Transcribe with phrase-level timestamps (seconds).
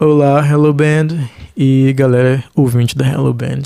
[0.00, 3.62] Olá, Hello Band e galera ouvinte da Hello Band.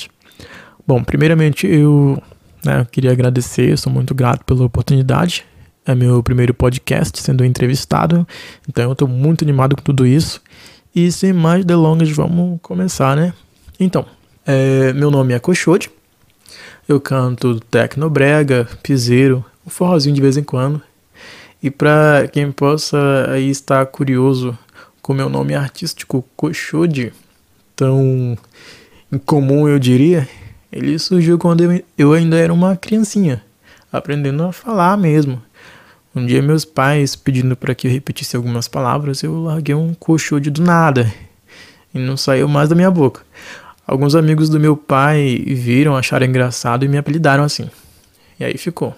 [0.87, 2.23] Bom, primeiramente eu
[2.65, 5.45] né, queria agradecer, eu sou muito grato pela oportunidade.
[5.85, 8.27] É meu primeiro podcast sendo entrevistado,
[8.67, 10.41] então eu estou muito animado com tudo isso.
[10.97, 13.35] E sem mais delongas, vamos começar, né?
[13.79, 14.07] Então,
[14.47, 15.91] é, meu nome é Cochode,
[16.89, 20.81] eu canto tecnobrega, piseiro, um forrozinho de vez em quando.
[21.63, 24.59] E para quem possa aí estar curioso
[25.03, 27.13] com meu nome artístico Cochode,
[27.75, 28.39] tão
[29.11, 30.29] incomum eu diria,
[30.71, 33.43] ele surgiu quando eu ainda era uma criancinha,
[33.93, 35.43] aprendendo a falar mesmo.
[36.15, 40.51] Um dia meus pais pedindo para que eu repetisse algumas palavras, eu larguei um cochode
[40.51, 41.13] do nada
[41.93, 43.23] e não saiu mais da minha boca.
[43.85, 47.69] Alguns amigos do meu pai viram, acharam engraçado e me apelidaram assim.
[48.39, 48.95] E aí ficou.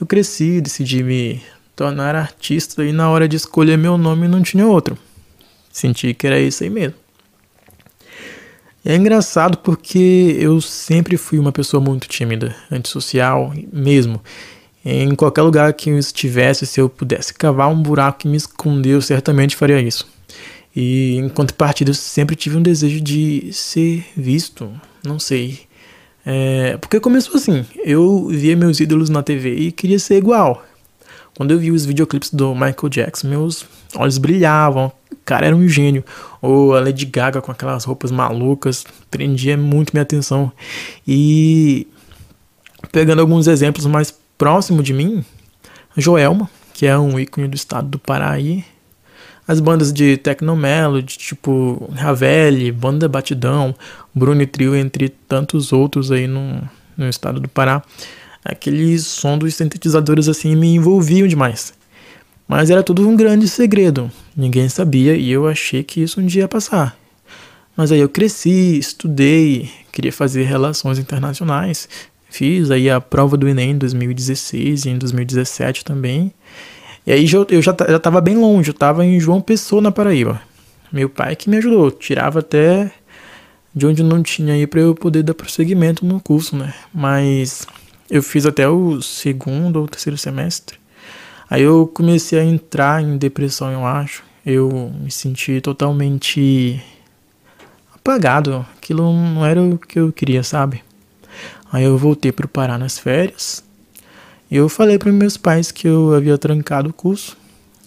[0.00, 1.42] Eu cresci, decidi me
[1.76, 4.96] tornar artista e na hora de escolher meu nome não tinha outro.
[5.78, 6.94] Senti que era isso aí mesmo.
[8.84, 14.20] É engraçado porque eu sempre fui uma pessoa muito tímida, antissocial mesmo.
[14.84, 18.94] Em qualquer lugar que eu estivesse, se eu pudesse cavar um buraco e me esconder,
[18.94, 20.08] eu certamente faria isso.
[20.74, 24.72] E em contrapartida, eu sempre tive um desejo de ser visto,
[25.04, 25.60] não sei.
[26.26, 30.64] É, porque começou assim, eu via meus ídolos na TV e queria ser igual.
[31.36, 33.64] Quando eu vi os videoclipes do Michael Jackson, meus
[33.94, 34.92] olhos brilhavam,
[35.28, 36.02] cara era um gênio.
[36.40, 40.50] Ou a Lady Gaga com aquelas roupas malucas, prendia muito minha atenção.
[41.06, 41.86] E
[42.90, 45.22] pegando alguns exemplos mais próximos de mim,
[45.94, 48.36] Joelma, que é um ícone do estado do Pará.
[49.46, 53.74] As bandas de Tecnomelody, tipo Ravelli, Banda Batidão,
[54.14, 56.62] Bruno Trio, entre tantos outros aí no,
[56.96, 57.82] no estado do Pará
[58.44, 61.74] aquele som dos sintetizadores assim me envolviam demais.
[62.48, 66.42] Mas era tudo um grande segredo, ninguém sabia e eu achei que isso um dia
[66.42, 66.98] ia passar.
[67.76, 71.88] Mas aí eu cresci, estudei, queria fazer relações internacionais,
[72.30, 76.32] fiz aí a prova do Enem em 2016 e em 2017 também.
[77.06, 80.40] E aí eu já estava bem longe, eu estava em João Pessoa, na Paraíba.
[80.90, 82.90] Meu pai que me ajudou, tirava até
[83.74, 86.72] de onde não tinha aí para eu poder dar prosseguimento no curso, né?
[86.92, 87.66] Mas
[88.10, 90.78] eu fiz até o segundo ou terceiro semestre.
[91.50, 94.22] Aí eu comecei a entrar em depressão, eu acho.
[94.44, 96.82] Eu me senti totalmente
[97.94, 98.66] apagado.
[98.76, 100.82] Aquilo não era o que eu queria, sabe?
[101.72, 103.64] Aí eu voltei para o Pará nas férias.
[104.50, 107.36] E eu falei para meus pais que eu havia trancado o curso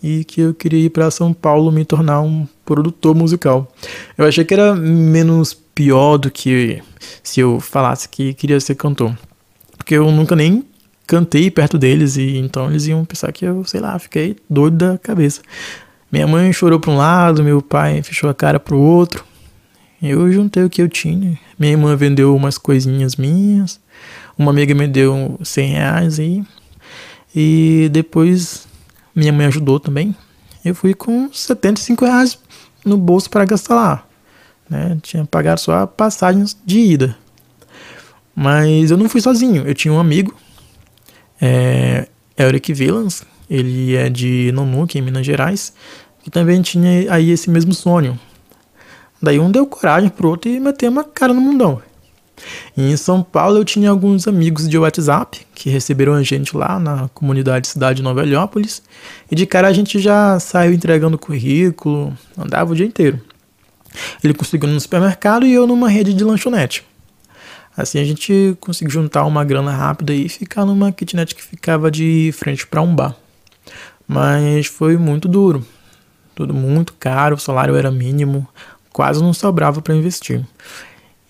[0.03, 3.71] e que eu queria ir para São Paulo me tornar um produtor musical.
[4.17, 6.81] Eu achei que era menos pior do que
[7.23, 9.15] se eu falasse que queria ser cantor
[9.81, 10.63] porque eu nunca nem
[11.11, 14.97] cantei perto deles e então eles iam pensar que eu, sei lá, fiquei doido da
[14.97, 15.41] cabeça.
[16.09, 19.25] Minha mãe chorou para um lado, meu pai fechou a cara pro outro.
[20.01, 21.37] Eu juntei o que eu tinha.
[21.59, 23.77] Minha irmã vendeu umas coisinhas minhas.
[24.37, 26.43] Uma amiga me deu 100 reais aí.
[27.35, 28.65] E depois
[29.13, 30.15] minha mãe ajudou também.
[30.63, 32.39] Eu fui com 75 reais
[32.85, 34.05] no bolso para gastar lá.
[34.69, 34.97] Né?
[35.01, 37.17] Tinha pagado só passagens de ida.
[38.33, 40.33] Mas eu não fui sozinho, eu tinha um amigo,
[41.41, 42.07] é,
[42.37, 45.73] Eric Villans, ele é de Nonuque, em Minas Gerais,
[46.23, 48.17] que também tinha aí esse mesmo sonho.
[49.21, 51.81] Daí um deu coragem pro outro e meteu uma cara no mundão.
[52.75, 56.79] E em São Paulo eu tinha alguns amigos de WhatsApp que receberam a gente lá
[56.79, 58.81] na comunidade Cidade de Nova Heliópolis.
[59.29, 63.21] E de cara a gente já saiu entregando currículo, andava o dia inteiro.
[64.23, 66.83] Ele conseguiu no supermercado e eu numa rede de lanchonete.
[67.75, 72.31] Assim a gente conseguiu juntar uma grana rápida e ficar numa kitnet que ficava de
[72.33, 73.15] frente para um bar.
[74.07, 75.65] Mas foi muito duro.
[76.35, 78.47] Tudo muito caro, o salário era mínimo,
[78.91, 80.45] quase não sobrava para investir.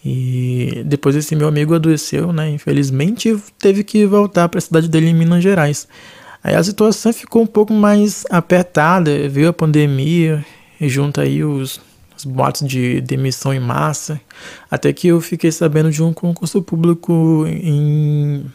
[0.03, 2.49] E depois esse meu amigo adoeceu, né?
[2.49, 5.87] Infelizmente teve que voltar para a cidade dele em Minas Gerais.
[6.43, 10.43] Aí a situação ficou um pouco mais apertada, veio a pandemia
[10.79, 11.79] e junto aí os
[12.21, 14.19] os boatos de demissão em massa,
[14.69, 18.45] até que eu fiquei sabendo de um concurso público em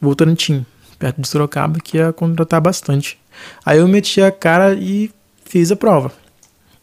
[0.00, 0.64] Votorantim,
[0.98, 3.18] perto de Sorocaba, que ia contratar bastante.
[3.64, 5.10] Aí eu meti a cara e
[5.44, 6.12] fiz a prova.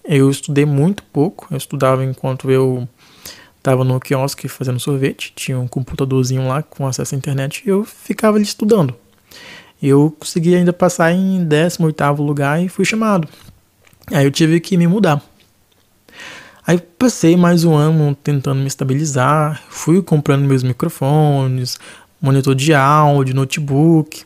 [0.04, 2.88] Eu estudei muito pouco, eu estudava enquanto eu
[3.58, 7.84] estava no quiosque fazendo sorvete, tinha um computadorzinho lá com acesso à internet e eu
[7.84, 8.96] ficava ali estudando.
[9.82, 13.28] Eu consegui ainda passar em 18º lugar e fui chamado.
[14.08, 15.24] Aí eu tive que me mudar.
[16.66, 21.80] Aí passei mais um ano tentando me estabilizar, fui comprando meus microfones,
[22.22, 24.24] monitor de áudio, notebook,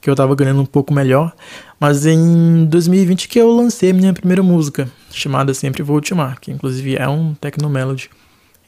[0.00, 1.34] que eu tava ganhando um pouco melhor.
[1.80, 6.52] Mas em 2020 que eu lancei minha primeira música, chamada Sempre Vou Te Amar, que
[6.52, 8.08] inclusive é um techno melody.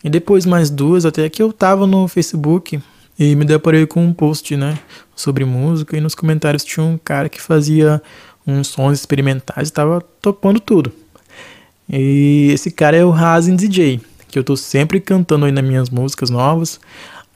[0.02, 2.82] E depois mais duas, até que eu tava no Facebook
[3.16, 4.78] e me deparei com um post, né,
[5.14, 8.02] sobre música e nos comentários tinha um cara que fazia
[8.44, 10.92] uns sons experimentais e tava topando tudo.
[11.88, 15.90] E esse cara é o Hazen DJ, que eu tô sempre cantando aí nas minhas
[15.90, 16.80] músicas novas.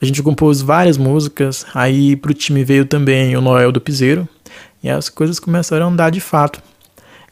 [0.01, 4.27] A gente compôs várias músicas, aí pro time veio também o Noel do Piseiro,
[4.83, 6.61] e as coisas começaram a andar de fato.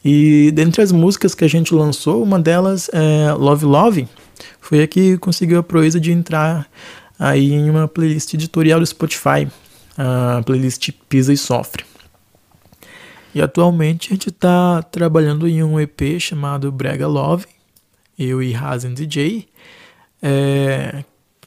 [0.04, 4.08] E dentre as músicas que a gente lançou, uma delas é Love Love,
[4.60, 6.66] foi a que conseguiu a proeza de entrar
[7.18, 9.46] aí em uma playlist editorial do Spotify,
[9.98, 11.89] a playlist Pisa e Sofre.
[13.34, 17.46] E atualmente a gente está trabalhando em um EP chamado Brega Love,
[18.18, 19.48] eu e Hazen DJ.
[20.22, 21.04] É,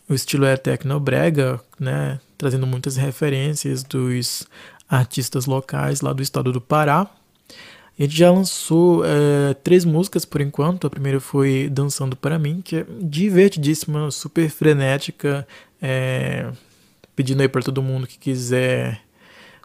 [0.08, 4.48] o estilo é techno brega, né, trazendo muitas referências dos
[4.90, 7.10] artistas locais lá do estado do Pará.
[7.98, 10.88] A gente já lançou é, três músicas por enquanto.
[10.88, 15.48] A primeira foi Dançando para mim, que é divertidíssima, super frenética.
[15.82, 16.50] É,
[17.16, 19.00] pedindo aí para todo mundo que quiser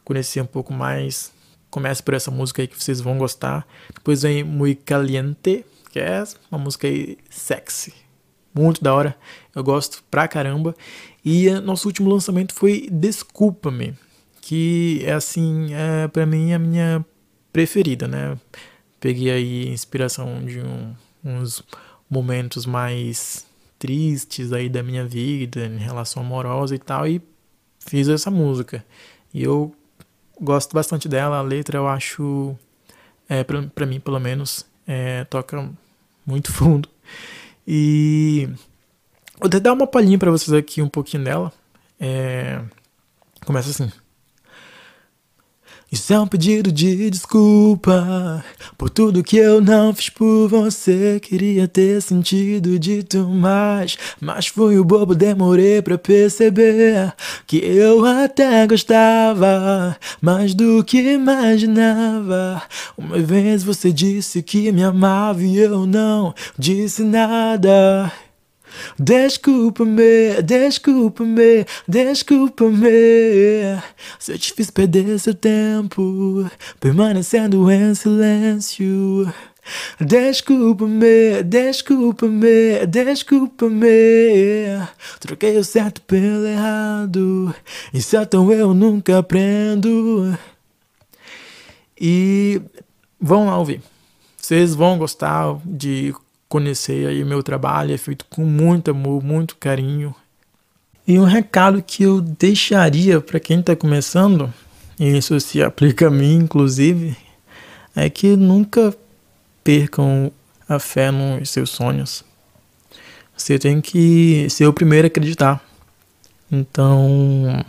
[0.04, 1.32] conhecer um pouco mais,
[1.70, 3.66] comece por essa música aí que vocês vão gostar.
[3.94, 7.94] Depois vem Muy Caliente, que é uma música aí sexy,
[8.54, 9.16] muito da hora.
[9.54, 10.74] Eu gosto pra caramba.
[11.24, 13.94] E nosso último lançamento foi Desculpa-me,
[14.40, 17.04] que é assim, é para mim a minha
[17.52, 18.38] preferida, né?
[19.00, 20.94] Peguei aí inspiração de um,
[21.24, 21.62] uns
[22.10, 23.46] momentos mais
[23.78, 27.22] tristes aí da minha vida, em relação amorosa e tal, e
[27.78, 28.84] fiz essa música.
[29.32, 29.74] E eu
[30.40, 32.56] gosto bastante dela, a letra eu acho,
[33.28, 35.68] é, pra mim pelo menos, é, toca
[36.26, 36.88] muito fundo.
[37.66, 38.48] E
[39.38, 41.52] vou até dar uma palhinha para vocês aqui um pouquinho dela.
[42.00, 42.62] É,
[43.44, 43.90] começa assim.
[45.90, 48.44] Isso é um pedido de desculpa
[48.76, 51.18] por tudo que eu não fiz por você.
[51.18, 57.14] Queria ter sentido dito mais, mas fui o bobo, demorei pra perceber
[57.46, 62.60] que eu até gostava mais do que imaginava.
[62.96, 68.12] Uma vez você disse que me amava e eu não disse nada.
[68.98, 72.88] Desculpa-me, desculpa-me, desculpa-me.
[74.18, 76.48] Se eu te fiz perder seu tempo
[76.80, 79.32] Permanecendo em silêncio.
[80.00, 83.86] Desculpa-me, desculpa-me, desculpa-me.
[85.20, 87.54] Troquei o certo pelo errado
[87.92, 90.36] E certo eu nunca aprendo.
[92.00, 92.62] E
[93.20, 93.82] vão lá ouvir.
[94.40, 96.14] Vocês vão gostar de
[96.48, 100.14] conhecer aí o meu trabalho, é feito com muito amor, muito carinho.
[101.06, 104.52] E um recado que eu deixaria para quem está começando,
[104.98, 107.16] e isso se aplica a mim inclusive,
[107.94, 108.94] é que nunca
[109.62, 110.32] percam
[110.68, 112.24] a fé nos seus sonhos.
[113.36, 115.62] Você tem que ser o primeiro a acreditar.
[116.50, 117.64] Então,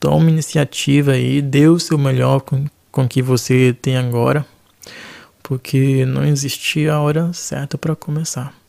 [0.00, 4.46] tome iniciativa aí, dê o seu melhor com, com o que você tem agora
[5.44, 8.63] porque não existia a hora certa para começar.